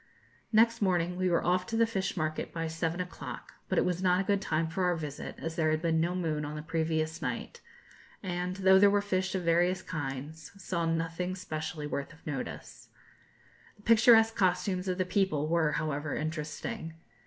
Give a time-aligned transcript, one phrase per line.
[0.51, 4.01] Next morning we were off to the fish market by seven o'clock, but it was
[4.01, 6.63] not a good time for our visit, as there had been no moon on the
[6.63, 7.61] previous night;
[8.23, 12.89] and, though there were fish of various kinds, saw nothing specially worthy of notice.
[13.75, 16.95] The picturesque costumes of the people were, however, interesting.